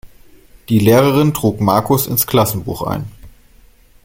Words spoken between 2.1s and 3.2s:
Klassenbuch ein.